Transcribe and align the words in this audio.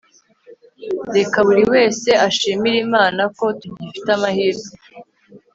reka 1.15 1.37
buri 1.47 1.63
wese 1.73 2.09
ashimire 2.27 2.77
imana 2.87 3.21
ko 3.37 3.45
tugifite 3.59 4.09
amahirwe 4.17 4.69